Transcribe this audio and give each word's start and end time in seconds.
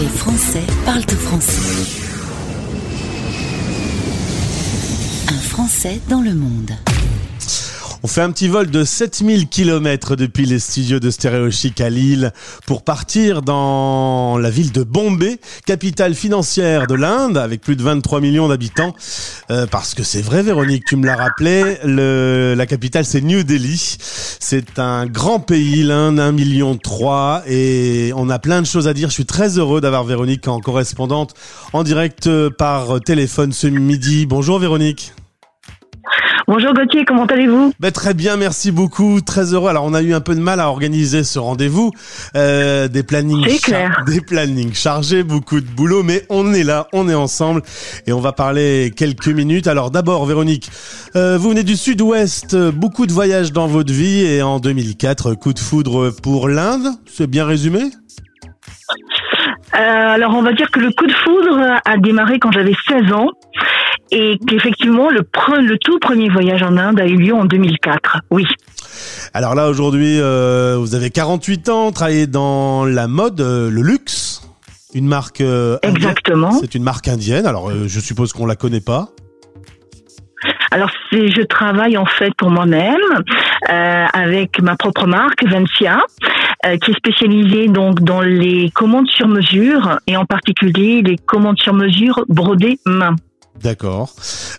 Les 0.00 0.08
Français 0.08 0.64
parlent 0.84 1.04
français. 1.14 1.62
Un 5.28 5.38
Français 5.48 6.00
dans 6.08 6.22
le 6.22 6.34
monde. 6.34 6.72
On 8.02 8.08
fait 8.08 8.20
un 8.20 8.30
petit 8.30 8.48
vol 8.48 8.70
de 8.70 8.84
7000 8.84 9.48
km 9.48 10.16
depuis 10.16 10.44
les 10.44 10.58
studios 10.58 11.00
de 11.00 11.10
Stéréo 11.10 11.50
Chic 11.50 11.80
à 11.80 11.88
Lille 11.88 12.32
pour 12.66 12.82
partir 12.82 13.42
dans 13.42 14.38
la 14.38 14.50
ville 14.50 14.70
de 14.70 14.82
Bombay, 14.82 15.38
capitale 15.64 16.14
financière 16.14 16.86
de 16.86 16.94
l'Inde 16.94 17.38
avec 17.38 17.62
plus 17.62 17.74
de 17.74 17.82
23 17.82 18.20
millions 18.20 18.48
d'habitants. 18.48 18.94
Euh, 19.50 19.66
parce 19.66 19.94
que 19.94 20.02
c'est 20.02 20.20
vrai 20.20 20.42
Véronique, 20.42 20.84
tu 20.84 20.96
me 20.96 21.06
l'as 21.06 21.16
rappelé, 21.16 21.78
le, 21.84 22.54
la 22.56 22.66
capitale 22.66 23.04
c'est 23.04 23.22
New 23.22 23.42
Delhi. 23.42 23.96
C'est 23.98 24.78
un 24.78 25.06
grand 25.06 25.40
pays, 25.40 25.82
l'Inde, 25.82 26.20
1 26.20 26.32
million 26.32 26.76
3 26.76 27.44
et 27.48 28.12
on 28.14 28.28
a 28.28 28.38
plein 28.38 28.60
de 28.60 28.66
choses 28.66 28.88
à 28.88 28.94
dire. 28.94 29.08
Je 29.08 29.14
suis 29.14 29.26
très 29.26 29.58
heureux 29.58 29.80
d'avoir 29.80 30.04
Véronique 30.04 30.46
en 30.48 30.60
correspondante 30.60 31.34
en 31.72 31.82
direct 31.82 32.28
par 32.50 33.00
téléphone 33.00 33.52
ce 33.52 33.66
midi. 33.66 34.26
Bonjour 34.26 34.58
Véronique. 34.58 35.12
Bonjour 36.48 36.74
Gauthier, 36.74 37.04
comment 37.04 37.26
allez-vous? 37.26 37.72
Ben, 37.80 37.90
Très 37.90 38.14
bien, 38.14 38.36
merci 38.36 38.70
beaucoup, 38.70 39.20
très 39.20 39.52
heureux. 39.52 39.68
Alors 39.68 39.84
on 39.84 39.94
a 39.94 40.02
eu 40.02 40.14
un 40.14 40.20
peu 40.20 40.32
de 40.36 40.40
mal 40.40 40.60
à 40.60 40.68
organiser 40.68 41.24
ce 41.24 41.40
rendez-vous, 41.40 41.90
euh, 42.36 42.86
des 42.86 43.02
plannings, 43.02 43.44
des 44.06 44.20
plannings 44.20 44.72
chargés, 44.72 45.24
beaucoup 45.24 45.60
de 45.60 45.66
boulot, 45.66 46.04
mais 46.04 46.22
on 46.30 46.54
est 46.54 46.62
là, 46.62 46.86
on 46.92 47.08
est 47.08 47.14
ensemble 47.16 47.62
et 48.06 48.12
on 48.12 48.20
va 48.20 48.30
parler 48.30 48.92
quelques 48.96 49.26
minutes. 49.26 49.66
Alors 49.66 49.90
d'abord, 49.90 50.24
Véronique, 50.24 50.70
euh, 51.16 51.36
vous 51.36 51.48
venez 51.48 51.64
du 51.64 51.74
Sud-Ouest, 51.74 52.56
beaucoup 52.70 53.06
de 53.06 53.12
voyages 53.12 53.50
dans 53.50 53.66
votre 53.66 53.92
vie 53.92 54.24
et 54.24 54.40
en 54.40 54.60
2004, 54.60 55.34
coup 55.34 55.52
de 55.52 55.58
foudre 55.58 56.10
pour 56.22 56.48
l'Inde, 56.48 56.90
c'est 57.06 57.26
bien 57.26 57.44
résumé? 57.44 57.80
Euh, 59.74 59.78
alors 59.78 60.32
on 60.36 60.42
va 60.42 60.52
dire 60.52 60.70
que 60.70 60.78
le 60.78 60.90
coup 60.92 61.06
de 61.06 61.12
foudre 61.12 61.80
a 61.84 61.96
démarré 61.98 62.38
quand 62.38 62.52
j'avais 62.52 62.74
16 62.88 63.12
ans 63.12 63.30
et 64.10 64.38
qu'effectivement 64.46 65.10
le, 65.10 65.20
le 65.20 65.78
tout 65.78 65.98
premier 65.98 66.28
voyage 66.28 66.62
en 66.62 66.76
Inde 66.76 67.00
a 67.00 67.06
eu 67.06 67.16
lieu 67.16 67.34
en 67.34 67.44
2004. 67.44 68.18
Oui. 68.30 68.44
Alors 69.34 69.54
là 69.54 69.68
aujourd'hui, 69.68 70.18
euh, 70.20 70.76
vous 70.78 70.94
avez 70.94 71.10
48 71.10 71.68
ans, 71.68 71.92
travaillez 71.92 72.26
dans 72.26 72.84
la 72.84 73.08
mode, 73.08 73.40
euh, 73.40 73.70
le 73.70 73.82
luxe, 73.82 74.42
une 74.94 75.06
marque. 75.06 75.40
Euh, 75.40 75.78
Exactement. 75.82 76.52
C'est 76.52 76.74
une 76.74 76.82
marque 76.82 77.08
indienne. 77.08 77.46
Alors 77.46 77.70
je 77.70 78.00
suppose 78.00 78.32
qu'on 78.32 78.46
la 78.46 78.56
connaît 78.56 78.80
pas. 78.80 79.08
Alors 80.70 80.90
je 81.12 81.42
travaille 81.42 81.96
en 81.96 82.06
fait 82.06 82.32
pour 82.36 82.50
moi-même 82.50 83.00
avec 83.68 84.60
ma 84.60 84.76
propre 84.76 85.06
marque 85.06 85.44
Vencia, 85.44 86.02
qui 86.80 86.90
est 86.90 86.96
spécialisée 86.96 87.68
donc 87.68 88.00
dans 88.00 88.20
les 88.20 88.70
commandes 88.74 89.08
sur 89.08 89.28
mesure 89.28 89.98
et 90.06 90.16
en 90.16 90.24
particulier 90.24 91.02
les 91.02 91.16
commandes 91.16 91.58
sur 91.58 91.72
mesure 91.72 92.24
brodées 92.28 92.78
main. 92.84 93.16
D'accord. 93.62 94.14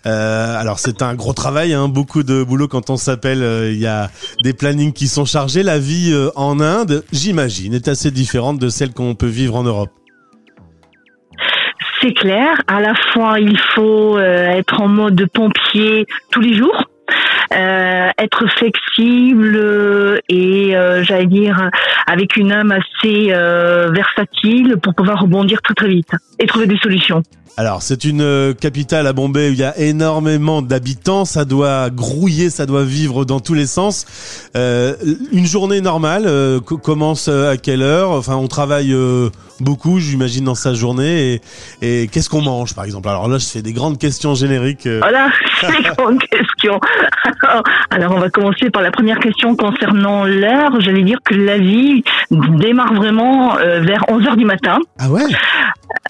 Euh, 0.05 0.59
alors 0.59 0.79
c'est 0.79 1.01
un 1.01 1.13
gros 1.15 1.33
travail, 1.33 1.73
hein, 1.73 1.87
beaucoup 1.87 2.23
de 2.23 2.43
boulot 2.43 2.67
quand 2.67 2.89
on 2.89 2.97
s'appelle. 2.97 3.43
Euh, 3.43 3.71
il 3.71 3.79
y 3.79 3.87
a 3.87 4.09
des 4.43 4.53
plannings 4.53 4.93
qui 4.93 5.07
sont 5.07 5.25
chargés. 5.25 5.63
La 5.63 5.79
vie 5.79 6.11
euh, 6.13 6.29
en 6.35 6.59
Inde, 6.59 7.03
j'imagine, 7.11 7.73
est 7.73 7.87
assez 7.87 8.11
différente 8.11 8.59
de 8.59 8.69
celle 8.69 8.93
qu'on 8.93 9.15
peut 9.15 9.27
vivre 9.27 9.55
en 9.55 9.63
Europe. 9.63 9.91
C'est 12.01 12.13
clair. 12.13 12.61
À 12.67 12.79
la 12.79 12.93
fois, 13.11 13.39
il 13.39 13.57
faut 13.75 14.19
être 14.19 14.81
en 14.81 14.87
mode 14.87 15.25
pompier 15.33 16.05
tous 16.31 16.41
les 16.41 16.55
jours. 16.55 16.86
Être 17.51 18.47
flexible 18.57 20.21
et 20.29 20.75
j'allais 21.01 21.25
dire 21.25 21.69
avec 22.07 22.35
une 22.35 22.51
âme 22.51 22.71
assez 22.71 23.27
versatile 23.27 24.77
pour 24.81 24.93
pouvoir 24.95 25.21
rebondir 25.21 25.61
tout 25.61 25.73
très 25.73 25.89
vite 25.89 26.11
et 26.39 26.47
trouver 26.47 26.67
des 26.67 26.77
solutions. 26.77 27.23
Alors, 27.59 27.81
c'est 27.81 28.03
une 28.03 28.21
euh, 28.21 28.53
capitale 28.53 29.07
à 29.07 29.13
Bombay 29.13 29.49
où 29.49 29.53
il 29.53 29.57
y 29.57 29.63
a 29.63 29.75
énormément 29.79 30.61
d'habitants. 30.61 31.25
Ça 31.25 31.43
doit 31.43 31.89
grouiller, 31.89 32.51
ça 32.51 32.67
doit 32.67 32.83
vivre 32.83 33.25
dans 33.25 33.39
tous 33.39 33.55
les 33.55 33.65
sens. 33.65 34.05
Euh, 34.55 34.93
une 35.31 35.47
journée 35.47 35.81
normale 35.81 36.25
euh, 36.27 36.59
commence 36.59 37.27
à 37.29 37.57
quelle 37.57 37.81
heure? 37.81 38.11
Enfin, 38.11 38.35
on 38.35 38.47
travaille 38.47 38.95
beaucoup, 39.59 39.99
j'imagine, 39.99 40.45
dans 40.45 40.53
sa 40.53 40.75
journée. 40.75 41.41
Et, 41.81 42.03
et 42.03 42.07
qu'est-ce 42.09 42.29
qu'on 42.29 42.43
mange, 42.43 42.75
par 42.75 42.85
exemple? 42.85 43.09
Alors 43.09 43.27
là, 43.27 43.39
je 43.39 43.47
fais 43.47 43.63
des 43.63 43.73
grandes 43.73 43.97
questions 43.97 44.35
génériques. 44.35 44.87
Voilà, 44.87 45.31
des 45.63 45.89
grandes 45.97 46.19
questions. 46.19 46.46
Alors, 46.69 47.63
alors, 47.89 48.13
on 48.15 48.19
va 48.19 48.29
commencer 48.29 48.69
par 48.69 48.81
la 48.81 48.91
première 48.91 49.19
question 49.19 49.55
concernant 49.55 50.25
l'heure. 50.25 50.79
J'allais 50.79 51.03
dire 51.03 51.19
que 51.23 51.35
la 51.35 51.57
vie 51.57 52.03
démarre 52.31 52.93
vraiment 52.93 53.55
vers 53.55 54.03
11 54.09 54.27
heures 54.27 54.37
du 54.37 54.45
matin. 54.45 54.79
Ah 54.99 55.09
ouais? 55.09 55.23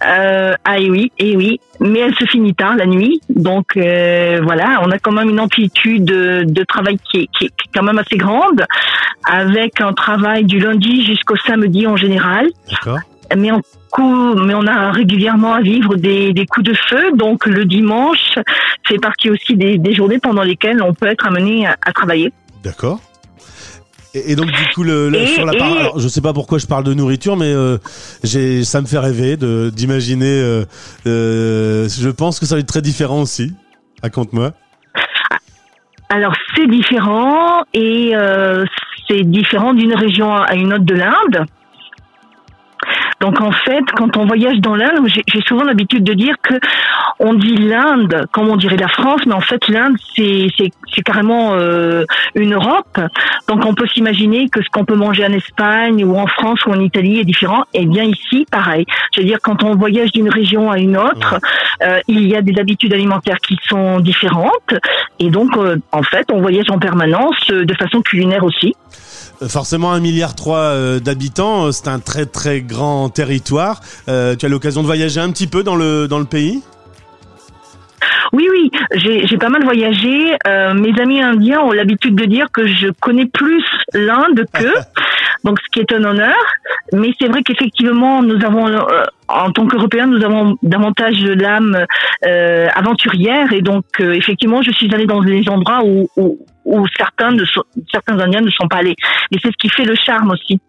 Euh, 0.06 0.54
ah 0.64 0.80
et 0.80 0.90
oui, 0.90 1.12
et 1.18 1.36
oui, 1.36 1.60
mais 1.80 2.00
elle 2.00 2.16
se 2.16 2.26
finit 2.26 2.54
tard 2.54 2.76
la 2.76 2.86
nuit, 2.86 3.20
donc 3.30 3.78
euh, 3.78 4.40
voilà, 4.44 4.80
on 4.84 4.92
a 4.92 5.00
quand 5.00 5.12
même 5.12 5.30
une 5.30 5.40
amplitude 5.40 6.06
de, 6.06 6.44
de 6.46 6.64
travail 6.64 6.98
qui 7.10 7.22
est, 7.22 7.28
qui 7.38 7.46
est, 7.46 7.52
quand 7.74 7.84
même 7.84 7.98
assez 7.98 8.18
grande, 8.18 8.66
avec 9.30 9.82
un 9.82 9.94
travail 9.94 10.46
du 10.46 10.60
lundi 10.60 11.06
jusqu'au 11.06 11.36
samedi 11.36 11.88
en 11.88 11.96
général. 11.96 12.48
D'accord. 12.70 13.00
Mais 13.36 13.52
on, 13.52 13.62
mais 14.36 14.54
on 14.54 14.68
a 14.68 14.92
régulièrement 14.92 15.54
à 15.54 15.62
vivre 15.62 15.96
des, 15.96 16.34
des 16.34 16.46
coups 16.46 16.66
de 16.66 16.74
feu, 16.74 17.12
donc 17.14 17.46
le 17.46 17.66
dimanche 17.66 18.36
fait 18.86 19.00
partie 19.00 19.30
aussi 19.30 19.56
des, 19.56 19.78
des 19.78 19.94
journées 19.94 20.20
pendant 20.20 20.44
lesquelles 20.44 20.82
on 20.82 20.94
peut 20.94 21.08
être 21.08 21.26
amené 21.26 21.68
à, 21.68 21.76
à 21.82 21.92
travailler. 21.92 22.32
D'accord. 22.64 23.00
Et, 24.14 24.36
donc 24.36 24.48
du 24.48 24.74
coup, 24.74 24.84
le, 24.84 25.12
sur 25.28 25.46
la 25.46 25.54
part, 25.54 25.78
alors, 25.78 26.00
je 26.00 26.08
sais 26.08 26.22
pas 26.22 26.34
pourquoi 26.34 26.58
je 26.58 26.66
parle 26.66 26.84
de 26.84 26.94
nourriture, 26.94 27.36
mais 27.36 27.54
euh, 27.54 27.78
j'ai, 28.24 28.64
ça 28.64 28.82
me 28.82 28.88
fait 28.88 28.98
rêver 28.98 29.38
de 29.38 29.70
d'imaginer. 29.70 30.42
Euh, 30.42 30.66
euh, 31.06 31.88
je 31.90 32.10
pense 32.10 32.40
que 32.40 32.46
ça 32.46 32.56
va 32.56 32.62
être 32.62 32.68
très 32.68 32.82
différent 32.82 33.22
aussi. 33.22 33.54
Raconte-moi. 34.02 34.54
Alors 36.10 36.34
c'est 36.56 36.68
différent 36.68 37.64
et 37.74 38.14
c'est 39.08 39.24
différent 39.24 39.74
d'une 39.74 39.94
région 39.94 40.34
à 40.34 40.56
une 40.56 40.74
autre 40.74 40.86
de 40.86 40.96
l'Inde. 40.96 41.46
Donc 43.20 43.42
en 43.42 43.52
fait, 43.52 43.84
quand 43.96 44.16
on 44.18 44.26
voyage 44.26 44.60
dans 44.60 44.76
l'Inde, 44.76 45.08
j'ai 45.08 45.42
souvent 45.42 45.64
l'habitude 45.64 46.04
de 46.04 46.14
dire 46.14 46.36
que 46.42 46.54
on 47.20 47.34
dit 47.34 47.58
l'Inde 47.58 48.28
comme 48.32 48.50
on 48.50 48.58
dirait 48.58 48.78
la 48.78 48.88
France, 48.88 49.22
mais 49.26 49.34
en 49.34 49.42
fait 49.42 49.68
l'Inde 49.68 49.96
c'est 50.16 50.48
c'est 50.58 51.02
carrément 51.02 51.54
euh, 51.54 52.06
une 52.36 52.54
Europe. 52.54 53.00
Donc 53.48 53.66
on 53.66 53.74
peut 53.74 53.88
s'imaginer 53.88 54.50
que 54.50 54.62
ce 54.62 54.70
qu'on 54.70 54.86
peut 54.86 54.96
manger 54.96 55.26
en 55.26 55.32
Espagne 55.32 56.04
ou 56.04 56.18
en 56.18 56.28
France 56.28 56.66
ou 56.66 56.72
en 56.72 56.80
Italie 56.80 57.20
est 57.20 57.26
différent. 57.26 57.64
Et 57.74 57.86
bien 57.86 58.04
ici, 58.04 58.46
pareil. 58.52 58.86
Je 59.14 59.22
veux 59.22 59.28
dire, 59.28 59.40
quand 59.42 59.64
on 59.64 59.76
voyage 59.76 60.12
d'une 60.12 60.30
région 60.30 60.70
à 60.70 60.78
une 60.78 60.98
autre, 60.98 61.40
euh, 61.84 62.00
il 62.08 62.28
y 62.28 62.36
a 62.36 62.42
des 62.42 62.60
habitudes 62.60 62.94
alimentaires 62.94 63.38
qui 63.38 63.58
sont 63.68 64.00
différentes. 64.00 64.76
Et 65.20 65.30
donc 65.30 65.58
euh, 65.58 65.78
en 65.92 66.04
fait, 66.04 66.28
on 66.32 66.42
voyage 66.42 66.70
en 66.70 66.78
permanence 66.78 67.48
de 67.48 67.74
façon 67.74 68.02
culinaire 68.02 68.44
aussi. 68.44 68.76
Forcément, 69.48 69.92
un 69.92 70.00
milliard 70.00 70.36
trois 70.36 71.00
d'habitants, 71.00 71.72
c'est 71.72 71.88
un 71.88 72.00
très 72.00 72.26
très 72.26 72.62
grand 72.62 73.10
territoire. 73.10 73.82
tu 74.06 74.12
as 74.12 74.50
l'occasion 74.50 74.82
de 74.82 74.88
voyager 74.88 75.20
un 75.20 75.32
petit 75.32 75.48
peu 75.48 75.64
dans 75.64 75.76
le 75.76 76.08
dans 76.08 76.20
le 76.20 76.26
pays? 76.26 76.62
Oui, 78.34 78.48
oui, 78.52 78.72
j'ai 78.94 79.38
pas 79.38 79.50
mal 79.50 79.64
voyagé. 79.64 80.36
Euh, 80.46 80.74
mes 80.74 81.00
amis 81.00 81.22
indiens 81.22 81.62
ont 81.62 81.72
l'habitude 81.72 82.16
de 82.16 82.26
dire 82.26 82.48
que 82.52 82.68
je 82.68 82.88
connais 83.00 83.26
plus 83.26 83.64
l'Inde 83.94 84.46
qu'eux, 84.54 84.74
donc 85.48 85.60
ce 85.60 85.70
qui 85.72 85.80
est 85.80 85.92
un 85.94 86.04
honneur. 86.04 86.36
Mais 86.94 87.12
c'est 87.20 87.28
vrai 87.28 87.42
qu'effectivement, 87.42 88.22
nous 88.22 88.44
avons, 88.46 88.68
euh, 88.68 89.04
en 89.28 89.52
tant 89.52 89.66
qu'Européens, 89.66 90.08
nous 90.08 90.24
avons 90.24 90.58
davantage 90.62 91.22
l'âme 91.24 91.86
euh, 92.26 92.68
aventurière, 92.76 93.52
et 93.54 93.62
donc 93.62 93.86
effectivement, 94.00 94.62
je 94.62 94.72
suis 94.72 94.94
allée 94.94 95.06
dans 95.06 95.22
des 95.22 95.48
endroits 95.50 95.82
où, 95.86 96.88
certains, 96.98 97.36
certains 97.92 98.20
Indiens 98.20 98.42
ne 98.42 98.50
sont 98.52 98.68
pas 98.68 98.78
allés. 98.78 98.96
Et 99.32 99.38
c'est 99.42 99.50
ce 99.50 99.58
qui 99.58 99.70
fait 99.70 99.86
le 99.86 99.96
charme 99.96 100.32
aussi 100.32 100.60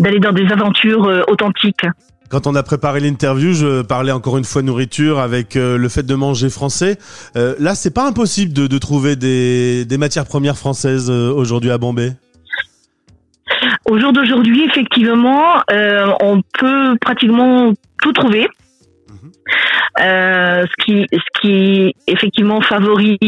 d'aller 0.00 0.20
dans 0.20 0.32
des 0.32 0.50
aventures 0.50 1.24
authentiques. 1.28 1.84
Quand 2.28 2.46
on 2.46 2.54
a 2.54 2.62
préparé 2.62 3.00
l'interview, 3.00 3.54
je 3.54 3.80
parlais 3.80 4.12
encore 4.12 4.36
une 4.36 4.44
fois 4.44 4.60
nourriture 4.60 5.18
avec 5.18 5.56
euh, 5.56 5.78
le 5.78 5.88
fait 5.88 6.02
de 6.02 6.14
manger 6.14 6.50
français. 6.50 6.98
Euh, 7.36 7.54
là, 7.58 7.74
c'est 7.74 7.90
pas 7.90 8.06
impossible 8.06 8.52
de, 8.52 8.78
trouver 8.78 9.16
des, 9.16 9.86
matières 9.98 10.26
premières 10.26 10.58
françaises 10.58 11.10
euh, 11.10 11.32
aujourd'hui 11.32 11.70
à 11.70 11.78
Bombay? 11.78 12.12
Au 13.86 13.98
jour 13.98 14.12
d'aujourd'hui, 14.12 14.64
effectivement, 14.64 15.62
on 16.20 16.42
peut 16.58 16.96
pratiquement 17.00 17.72
tout 18.02 18.12
trouver. 18.12 18.48
Euh, 20.00 20.64
ce 20.64 20.84
qui 20.84 21.06
ce 21.10 21.40
qui 21.40 21.94
effectivement 22.06 22.60
favorise 22.60 23.18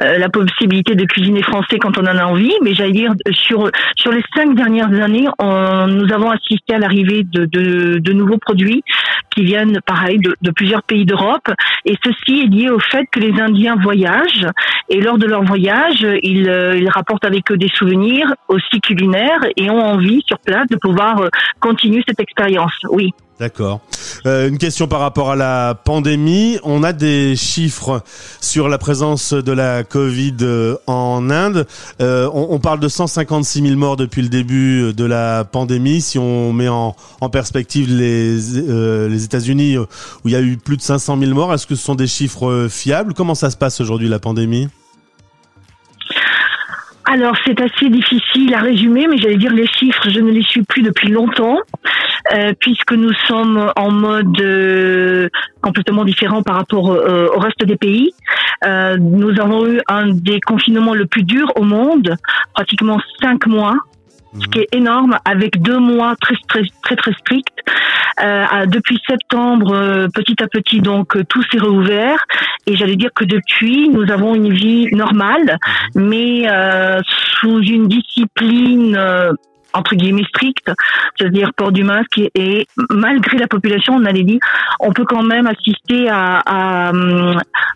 euh, 0.00 0.18
la 0.18 0.28
possibilité 0.30 0.94
de 0.94 1.04
cuisiner 1.04 1.42
français 1.42 1.78
quand 1.78 1.98
on 1.98 2.02
en 2.02 2.16
a 2.16 2.24
envie. 2.24 2.52
Mais 2.62 2.72
j'allais 2.74 2.92
dire 2.92 3.12
sur 3.30 3.70
sur 3.96 4.12
les 4.12 4.22
cinq 4.34 4.54
dernières 4.54 4.92
années, 5.02 5.26
on, 5.38 5.86
nous 5.86 6.10
avons 6.12 6.30
assisté 6.30 6.74
à 6.74 6.78
l'arrivée 6.78 7.24
de, 7.24 7.44
de, 7.44 7.98
de 7.98 8.12
nouveaux 8.12 8.38
produits 8.38 8.82
qui 9.30 9.44
viennent, 9.44 9.80
pareil, 9.86 10.18
de, 10.18 10.50
plusieurs 10.50 10.82
pays 10.82 11.04
d'Europe. 11.04 11.48
Et 11.84 11.96
ceci 12.04 12.40
est 12.40 12.46
lié 12.46 12.70
au 12.70 12.80
fait 12.80 13.06
que 13.10 13.20
les 13.20 13.40
Indiens 13.40 13.76
voyagent 13.76 14.46
et 14.90 15.00
lors 15.00 15.18
de 15.18 15.26
leur 15.26 15.44
voyage, 15.44 16.06
ils, 16.22 16.48
euh, 16.48 16.80
rapportent 16.88 17.24
avec 17.24 17.50
eux 17.52 17.58
des 17.58 17.68
souvenirs 17.74 18.26
aussi 18.48 18.80
culinaires 18.80 19.40
et 19.56 19.68
ont 19.68 19.80
envie 19.80 20.22
sur 20.26 20.38
place 20.38 20.66
de 20.70 20.76
pouvoir 20.76 21.20
euh, 21.20 21.28
continuer 21.60 22.02
cette 22.08 22.20
expérience. 22.20 22.72
Oui. 22.90 23.12
D'accord. 23.38 23.80
Euh, 24.26 24.48
une 24.48 24.58
question 24.58 24.88
par 24.88 24.98
rapport 24.98 25.30
à 25.30 25.36
la 25.36 25.76
pandémie. 25.84 26.58
On 26.64 26.82
a 26.82 26.92
des 26.92 27.36
chiffres 27.36 28.02
sur 28.40 28.68
la 28.68 28.78
présence 28.78 29.32
de 29.32 29.52
la 29.52 29.84
Covid 29.84 30.36
en 30.88 31.30
Inde. 31.30 31.64
On, 32.00 32.58
parle 32.58 32.80
de 32.80 32.88
156 32.88 33.62
000 33.62 33.76
morts 33.76 33.96
depuis 33.96 34.22
le 34.22 34.28
début 34.28 34.92
de 34.92 35.04
la 35.04 35.44
pandémie. 35.44 36.00
Si 36.00 36.18
on 36.18 36.52
met 36.52 36.66
en, 36.66 36.96
perspective 37.30 37.88
les, 37.88 38.58
les 39.08 39.24
États-Unis 39.24 39.78
où 39.78 39.86
il 40.26 40.32
y 40.32 40.36
a 40.36 40.40
eu 40.40 40.56
plus 40.56 40.76
de 40.76 40.82
500 40.82 41.18
000 41.18 41.32
morts, 41.32 41.52
est-ce 41.52 41.66
que 41.66 41.74
ce 41.74 41.84
sont 41.84 41.94
des 41.94 42.06
chiffres 42.06 42.68
fiables? 42.70 43.14
Comment 43.14 43.34
ça 43.34 43.50
se 43.50 43.56
passe 43.56 43.80
aujourd'hui 43.80 44.08
la 44.08 44.18
pandémie? 44.18 44.68
Alors 47.10 47.34
c'est 47.46 47.58
assez 47.58 47.88
difficile 47.88 48.52
à 48.54 48.60
résumer, 48.60 49.06
mais 49.06 49.16
j'allais 49.16 49.38
dire 49.38 49.52
les 49.52 49.66
chiffres, 49.66 50.10
je 50.10 50.20
ne 50.20 50.30
les 50.30 50.42
suis 50.42 50.62
plus 50.62 50.82
depuis 50.82 51.08
longtemps, 51.08 51.56
euh, 52.34 52.52
puisque 52.60 52.92
nous 52.92 53.14
sommes 53.26 53.72
en 53.76 53.90
mode 53.90 54.38
euh, 54.42 55.30
complètement 55.62 56.04
différent 56.04 56.42
par 56.42 56.56
rapport 56.56 56.90
euh, 56.90 57.28
au 57.34 57.38
reste 57.38 57.64
des 57.64 57.76
pays. 57.76 58.10
Euh, 58.66 58.98
nous 58.98 59.40
avons 59.40 59.66
eu 59.66 59.80
un 59.88 60.08
des 60.08 60.38
confinements 60.40 60.92
le 60.92 61.06
plus 61.06 61.22
dur 61.22 61.50
au 61.56 61.62
monde, 61.62 62.14
pratiquement 62.52 63.00
cinq 63.22 63.46
mois 63.46 63.76
ce 64.40 64.46
qui 64.48 64.60
est 64.60 64.68
énorme, 64.72 65.18
avec 65.24 65.60
deux 65.62 65.78
mois 65.78 66.14
très 66.20 66.34
très 66.48 66.62
très, 66.82 66.96
très 66.96 67.12
stricts. 67.12 67.58
Euh, 68.20 68.66
depuis 68.66 68.98
septembre, 69.08 69.72
euh, 69.74 70.08
petit 70.12 70.42
à 70.42 70.48
petit, 70.48 70.80
donc 70.80 71.16
euh, 71.16 71.24
tout 71.28 71.42
s'est 71.50 71.58
réouvert. 71.58 72.18
Et 72.66 72.76
j'allais 72.76 72.96
dire 72.96 73.10
que 73.14 73.24
depuis, 73.24 73.88
nous 73.88 74.10
avons 74.10 74.34
une 74.34 74.52
vie 74.52 74.88
normale, 74.92 75.56
mais 75.94 76.50
euh, 76.50 77.00
sous 77.40 77.62
une 77.62 77.86
discipline 77.86 78.96
euh, 78.96 79.32
entre 79.72 79.94
guillemets 79.94 80.24
stricte, 80.24 80.70
c'est-à-dire 81.16 81.52
port 81.56 81.72
du 81.72 81.84
masque 81.84 82.18
et, 82.18 82.30
et, 82.34 82.66
malgré 82.90 83.38
la 83.38 83.46
population, 83.46 83.94
on 83.94 84.04
allait 84.04 84.24
dire, 84.24 84.40
on 84.80 84.92
peut 84.92 85.04
quand 85.04 85.22
même 85.22 85.46
assister 85.46 86.08
à, 86.08 86.40
à, 86.44 86.92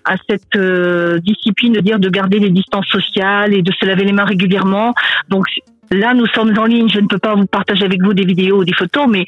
à 0.04 0.14
cette 0.28 0.56
euh, 0.56 1.19
discipline 1.19 1.75
de 1.75 1.81
dire 1.81 1.99
de 1.99 2.08
garder 2.08 2.38
les 2.38 2.50
distances 2.50 2.87
sociales 2.87 3.54
et 3.54 3.62
de 3.62 3.72
se 3.72 3.87
laver 3.87 4.04
les 4.04 4.12
mains 4.12 4.25
régulièrement. 4.25 4.94
Donc 5.28 5.44
Là, 5.92 6.14
nous 6.14 6.26
sommes 6.26 6.56
en 6.58 6.64
ligne. 6.64 6.88
Je 6.88 7.00
ne 7.00 7.06
peux 7.06 7.18
pas 7.18 7.34
vous 7.34 7.46
partager 7.46 7.84
avec 7.84 8.02
vous 8.02 8.14
des 8.14 8.24
vidéos 8.24 8.60
ou 8.60 8.64
des 8.64 8.74
photos, 8.74 9.06
mais 9.08 9.24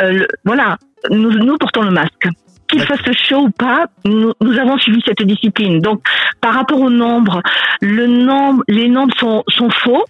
euh, 0.00 0.12
le, 0.12 0.28
voilà, 0.44 0.78
nous, 1.10 1.30
nous 1.30 1.56
portons 1.58 1.82
le 1.82 1.90
masque. 1.90 2.28
Qu'il 2.68 2.82
fasse 2.82 3.00
chaud 3.12 3.42
ou 3.42 3.50
pas, 3.50 3.86
nous, 4.04 4.32
nous, 4.40 4.58
avons 4.58 4.76
suivi 4.78 5.00
cette 5.06 5.22
discipline. 5.22 5.80
Donc, 5.80 6.00
par 6.40 6.54
rapport 6.54 6.80
au 6.80 6.90
nombre, 6.90 7.42
le 7.80 8.06
nombre, 8.06 8.62
les 8.68 8.88
nombres 8.88 9.14
sont, 9.18 9.44
sont 9.48 9.70
faux. 9.70 10.04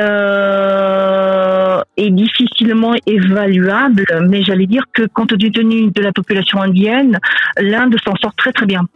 Euh, 0.00 1.80
est 1.96 2.10
évaluable, 3.06 4.04
mais 4.28 4.42
j'allais 4.42 4.66
dire 4.66 4.84
que 4.92 5.02
compte 5.06 5.36
tenu 5.38 5.90
de 5.90 6.02
la 6.02 6.12
population 6.12 6.60
indienne, 6.60 7.18
l'Inde 7.58 7.96
s'en 8.04 8.14
sort 8.16 8.34
très 8.36 8.52
très 8.52 8.66
bien. 8.66 8.86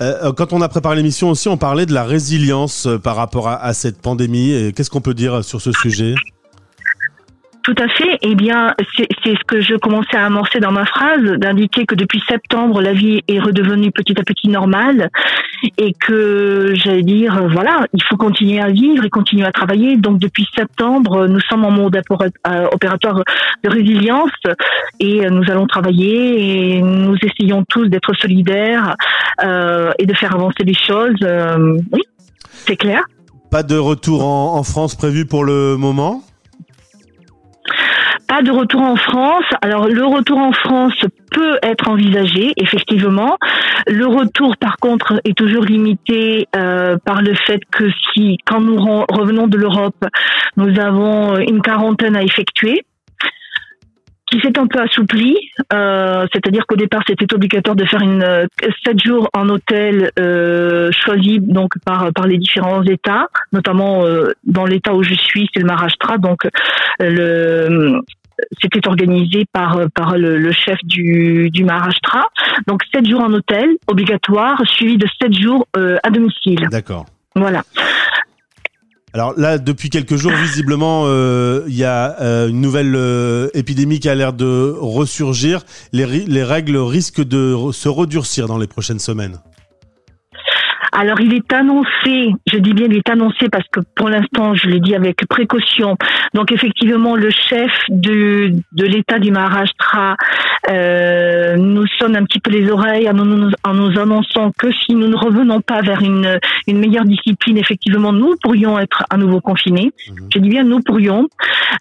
Euh, 0.00 0.32
quand 0.32 0.52
on 0.52 0.60
a 0.60 0.68
préparé 0.68 0.96
l'émission 0.96 1.30
aussi, 1.30 1.48
on 1.48 1.56
parlait 1.56 1.86
de 1.86 1.94
la 1.94 2.04
résilience 2.04 2.86
euh, 2.86 2.98
par 2.98 3.16
rapport 3.16 3.48
à 3.48 3.72
cette 3.74 4.00
pandémie. 4.00 4.72
Qu'est-ce 4.74 4.90
qu'on 4.90 5.00
peut 5.00 5.14
dire 5.14 5.44
sur 5.44 5.60
ce 5.60 5.72
sujet? 5.72 6.14
Tout 7.68 7.82
à 7.82 7.88
fait. 7.88 8.18
Eh 8.22 8.34
bien, 8.34 8.74
c'est 8.96 9.36
ce 9.36 9.44
que 9.46 9.60
je 9.60 9.74
commençais 9.74 10.16
à 10.16 10.24
amorcer 10.24 10.58
dans 10.58 10.72
ma 10.72 10.86
phrase, 10.86 11.22
d'indiquer 11.36 11.84
que 11.84 11.94
depuis 11.94 12.22
septembre, 12.26 12.80
la 12.80 12.94
vie 12.94 13.20
est 13.28 13.38
redevenue 13.38 13.90
petit 13.90 14.18
à 14.18 14.22
petit 14.22 14.48
normale 14.48 15.10
et 15.76 15.92
que, 15.92 16.72
j'allais 16.74 17.02
dire, 17.02 17.46
voilà, 17.50 17.84
il 17.92 18.02
faut 18.04 18.16
continuer 18.16 18.58
à 18.58 18.68
vivre 18.68 19.04
et 19.04 19.10
continuer 19.10 19.44
à 19.44 19.52
travailler. 19.52 19.98
Donc, 19.98 20.18
depuis 20.18 20.46
septembre, 20.56 21.26
nous 21.26 21.40
sommes 21.40 21.66
en 21.66 21.70
mode 21.70 22.00
euh, 22.10 22.66
opératoire 22.72 23.22
de 23.62 23.68
résilience 23.68 24.30
et 24.98 25.28
nous 25.28 25.44
allons 25.50 25.66
travailler 25.66 26.76
et 26.76 26.80
nous 26.80 27.16
essayons 27.22 27.64
tous 27.68 27.86
d'être 27.88 28.14
solidaires 28.14 28.94
euh, 29.44 29.92
et 29.98 30.06
de 30.06 30.14
faire 30.14 30.34
avancer 30.34 30.64
les 30.64 30.74
choses. 30.74 31.20
Euh, 31.22 31.76
oui, 31.92 32.02
c'est 32.46 32.76
clair. 32.76 33.02
Pas 33.50 33.62
de 33.62 33.76
retour 33.76 34.24
en, 34.24 34.56
en 34.56 34.62
France 34.62 34.94
prévu 34.94 35.26
pour 35.26 35.44
le 35.44 35.76
moment? 35.76 36.22
Pas 38.28 38.42
de 38.42 38.50
retour 38.52 38.82
en 38.82 38.96
France. 38.96 39.44
Alors 39.62 39.88
le 39.88 40.04
retour 40.04 40.38
en 40.38 40.52
France 40.52 40.94
peut 41.32 41.58
être 41.62 41.88
envisagé, 41.88 42.52
effectivement. 42.56 43.38
Le 43.86 44.06
retour, 44.06 44.56
par 44.58 44.76
contre, 44.76 45.20
est 45.24 45.36
toujours 45.36 45.64
limité 45.64 46.46
euh, 46.54 46.96
par 47.04 47.22
le 47.22 47.34
fait 47.34 47.60
que 47.70 47.84
si, 48.12 48.36
quand 48.46 48.60
nous 48.60 48.76
revenons 48.76 49.48
de 49.48 49.56
l'Europe, 49.56 50.04
nous 50.56 50.78
avons 50.78 51.38
une 51.38 51.62
quarantaine 51.62 52.16
à 52.16 52.22
effectuer 52.22 52.84
qui 54.30 54.40
s'est 54.40 54.58
un 54.58 54.66
peu 54.66 54.80
assoupli, 54.80 55.36
euh, 55.72 56.26
c'est-à-dire 56.32 56.66
qu'au 56.66 56.76
départ 56.76 57.02
c'était 57.06 57.32
obligatoire 57.32 57.76
de 57.76 57.86
faire 57.86 58.02
une 58.02 58.22
euh, 58.22 58.46
sept 58.84 59.02
jours 59.02 59.28
en 59.34 59.48
hôtel 59.48 60.10
euh, 60.18 60.90
choisi 60.92 61.38
donc 61.40 61.72
par 61.84 62.12
par 62.12 62.26
les 62.26 62.36
différents 62.36 62.82
États, 62.82 63.28
notamment 63.52 64.04
euh, 64.04 64.32
dans 64.44 64.66
l'État 64.66 64.92
où 64.94 65.02
je 65.02 65.14
suis, 65.14 65.48
c'est 65.52 65.60
le 65.60 65.66
Maharashtra, 65.66 66.18
donc 66.18 66.46
le 67.00 68.00
c'était 68.62 68.86
organisé 68.86 69.44
par 69.52 69.80
par 69.94 70.16
le, 70.16 70.38
le, 70.38 70.52
chef 70.52 70.78
du 70.84 71.50
du 71.50 71.64
Maharashtra, 71.64 72.28
donc 72.66 72.82
sept 72.92 73.06
jours 73.08 73.20
en 73.20 73.32
hôtel 73.32 73.76
obligatoire, 73.86 74.60
suivi 74.66 74.96
de 74.96 75.06
sept 75.20 75.34
jours 75.34 75.66
euh, 75.76 75.96
à 76.02 76.10
domicile. 76.10 76.68
D'accord. 76.70 77.06
Voilà. 77.34 77.62
Alors 79.14 79.32
là, 79.38 79.58
depuis 79.58 79.88
quelques 79.88 80.16
jours, 80.16 80.32
visiblement, 80.32 81.04
il 81.06 81.10
euh, 81.10 81.62
y 81.68 81.84
a 81.84 82.20
euh, 82.20 82.48
une 82.48 82.60
nouvelle 82.60 82.94
euh, 82.94 83.48
épidémie 83.54 84.00
qui 84.00 84.08
a 84.08 84.14
l'air 84.14 84.32
de 84.32 84.74
ressurgir. 84.78 85.64
Les, 85.92 86.06
les 86.06 86.44
règles 86.44 86.76
risquent 86.76 87.24
de 87.24 87.56
se 87.72 87.88
redurcir 87.88 88.46
dans 88.46 88.58
les 88.58 88.66
prochaines 88.66 88.98
semaines. 88.98 89.38
Alors 91.00 91.20
il 91.20 91.32
est 91.32 91.52
annoncé, 91.52 92.34
je 92.52 92.58
dis 92.58 92.72
bien 92.72 92.88
il 92.90 92.96
est 92.96 93.08
annoncé 93.08 93.48
parce 93.48 93.68
que 93.70 93.78
pour 93.94 94.08
l'instant 94.08 94.56
je 94.56 94.66
le 94.66 94.80
dis 94.80 94.96
avec 94.96 95.24
précaution. 95.28 95.96
Donc 96.34 96.50
effectivement 96.50 97.14
le 97.14 97.30
chef 97.30 97.70
de, 97.88 98.50
de 98.72 98.84
l'État 98.84 99.20
du 99.20 99.30
Maharashtra 99.30 100.16
euh, 100.70 101.56
nous 101.56 101.86
sonne 101.98 102.16
un 102.16 102.24
petit 102.24 102.40
peu 102.40 102.50
les 102.50 102.70
oreilles 102.70 103.08
en 103.08 103.14
nous, 103.14 103.50
en 103.64 103.74
nous 103.74 103.98
annonçant 103.98 104.52
que 104.58 104.70
si 104.72 104.94
nous 104.94 105.08
ne 105.08 105.16
revenons 105.16 105.60
pas 105.60 105.80
vers 105.80 106.02
une, 106.02 106.38
une 106.66 106.78
meilleure 106.78 107.04
discipline, 107.04 107.56
effectivement 107.56 108.12
nous 108.12 108.34
pourrions 108.42 108.78
être 108.78 109.04
à 109.10 109.16
nouveau 109.16 109.40
confinés. 109.40 109.92
Mmh. 110.08 110.12
Je 110.34 110.38
dis 110.38 110.48
bien 110.48 110.64
nous 110.64 110.80
pourrions, 110.80 111.28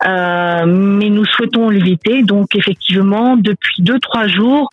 euh, 0.06 0.66
mais 0.66 1.10
nous 1.10 1.26
souhaitons 1.26 1.70
l'éviter. 1.70 2.24
Donc 2.24 2.56
effectivement 2.56 3.36
depuis 3.36 3.82
deux 3.82 4.00
trois 4.00 4.28
jours, 4.28 4.70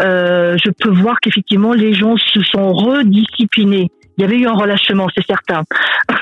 euh, 0.00 0.56
je 0.62 0.70
peux 0.70 0.90
voir 0.90 1.20
qu'effectivement 1.20 1.72
les 1.72 1.94
gens 1.94 2.16
se 2.16 2.42
sont 2.42 2.72
redisciplinés 2.72 3.90
il 4.16 4.22
y 4.22 4.24
avait 4.24 4.38
eu 4.38 4.46
un 4.46 4.54
relâchement, 4.54 5.08
c'est 5.14 5.26
certain. 5.26 5.62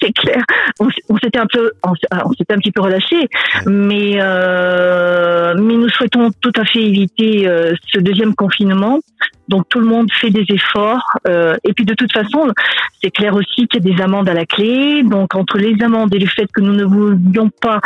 c'est 0.00 0.12
clair. 0.12 0.42
On, 0.80 0.88
on 1.08 1.16
s'était 1.18 1.38
un 1.38 1.46
peu, 1.46 1.72
on, 1.82 1.92
on 2.24 2.32
s'était 2.32 2.54
un 2.54 2.58
petit 2.58 2.72
peu 2.72 2.82
relâché, 2.82 3.28
mais 3.66 4.16
euh, 4.20 5.54
mais 5.58 5.74
nous 5.74 5.88
souhaitons 5.88 6.30
tout 6.40 6.52
à 6.56 6.64
fait 6.64 6.82
éviter 6.82 7.46
euh, 7.48 7.72
ce 7.92 8.00
deuxième 8.00 8.34
confinement. 8.34 9.00
Donc 9.48 9.68
tout 9.68 9.78
le 9.78 9.86
monde 9.86 10.08
fait 10.10 10.30
des 10.30 10.46
efforts. 10.48 11.18
Euh, 11.28 11.56
et 11.64 11.74
puis 11.74 11.84
de 11.84 11.94
toute 11.94 12.12
façon, 12.12 12.48
c'est 13.02 13.10
clair 13.10 13.34
aussi 13.34 13.66
qu'il 13.66 13.84
y 13.84 13.92
a 13.92 13.94
des 13.94 14.02
amendes 14.02 14.28
à 14.28 14.34
la 14.34 14.46
clé. 14.46 15.02
Donc 15.02 15.34
entre 15.34 15.58
les 15.58 15.76
amendes 15.82 16.14
et 16.14 16.18
le 16.18 16.26
fait 16.26 16.46
que 16.52 16.60
nous 16.60 16.72
ne 16.72 16.84
voulions 16.84 17.50
pas 17.60 17.80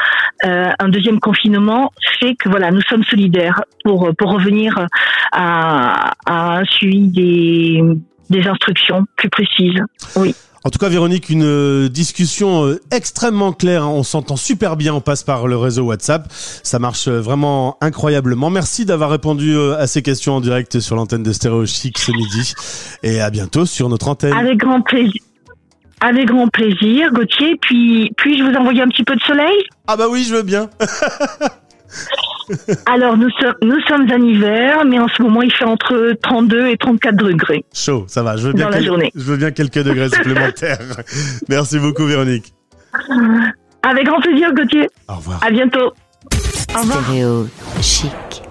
euh, 0.45 0.71
un 0.79 0.89
deuxième 0.89 1.19
confinement, 1.19 1.91
fait 2.21 2.37
que 2.37 2.49
voilà, 2.49 2.71
nous 2.71 2.83
sommes 2.83 3.05
solidaires 3.05 3.61
pour 3.85 4.11
pour 4.17 4.33
revenir 4.33 4.87
à, 5.33 6.13
à 6.27 6.59
un 6.59 6.65
suivi 6.65 7.09
des 7.09 7.83
des 8.31 8.47
instructions 8.47 9.05
plus 9.17 9.31
précises. 9.31 9.81
Oui. 10.17 10.35
En 10.65 10.71
tout 10.71 10.79
cas, 10.79 10.89
Véronique, 10.89 11.31
une 11.31 11.45
euh, 11.45 11.89
discussion 11.89 12.67
euh, 12.67 12.81
extrêmement 12.91 13.53
claire. 13.53 13.85
Hein. 13.85 13.91
On 13.91 14.03
s'entend 14.03 14.37
super 14.37 14.77
bien. 14.77 14.93
On 14.93 15.01
passe 15.01 15.23
par 15.23 15.47
le 15.47 15.57
réseau 15.57 15.85
WhatsApp. 15.85 16.27
Ça 16.31 16.79
marche 16.79 17.09
euh, 17.09 17.21
vraiment 17.21 17.79
incroyablement. 17.81 18.51
Merci 18.51 18.85
d'avoir 18.85 19.11
répondu 19.11 19.57
à 19.59 19.87
ces 19.87 20.03
questions 20.03 20.35
en 20.35 20.41
direct 20.41 20.81
sur 20.81 20.97
l'antenne 20.97 21.23
de 21.23 21.33
Stéréo 21.33 21.65
Chic 21.65 21.97
ce 21.99 22.13
midi. 22.13 22.55
Et 23.03 23.21
à 23.21 23.31
bientôt 23.31 23.67
sur 23.67 23.89
notre 23.89 24.09
antenne. 24.09 24.33
Avec 24.33 24.59
grand 24.59 24.83
plaisir. 24.83 25.23
Avec 26.01 26.27
grand 26.27 26.49
plaisir, 26.49 27.13
Gauthier. 27.13 27.57
Puis, 27.61 28.13
puis-je 28.17 28.43
vous 28.43 28.55
envoyer 28.55 28.83
un 28.83 28.89
petit 28.89 29.05
peu 29.05 29.17
de 29.17 29.23
soleil? 29.23 29.65
Ah 29.87 29.97
bah 29.97 30.07
oui, 30.11 30.25
je 30.29 30.35
veux 30.35 30.43
bien. 30.43 30.71
Alors, 32.87 33.17
nous, 33.17 33.29
so 33.31 33.47
nous 33.63 33.81
sommes 33.89 34.11
en 34.11 34.23
hiver, 34.23 34.85
mais 34.87 34.99
en 34.99 35.09
ce 35.09 35.23
moment, 35.23 35.43
il 35.43 35.53
fait 35.53 35.65
entre 35.65 36.13
32 36.23 36.69
et 36.69 36.77
34 36.77 37.17
degrés. 37.17 37.65
Chaud, 37.75 38.05
ça 38.09 38.23
va. 38.23 38.37
Je 38.37 38.49
veux 38.49 38.53
bien, 38.53 38.67
Dans 38.67 38.71
la 38.71 38.83
journée. 38.83 39.11
je 39.15 39.23
veux 39.23 39.37
bien 39.37 39.51
quelques 39.51 39.83
degrés 39.83 40.09
supplémentaires. 40.09 40.79
Merci 41.49 41.79
beaucoup, 41.79 42.05
Véronique. 42.05 42.53
Avec 43.83 44.07
grand 44.07 44.21
plaisir, 44.21 44.53
Gauthier. 44.55 44.89
Au 45.09 45.15
revoir. 45.15 45.41
À 45.45 45.51
bientôt. 45.51 45.93
Stéréo 46.33 47.49
chic. 47.81 48.43